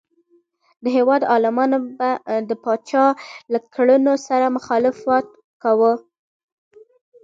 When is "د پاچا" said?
2.49-3.05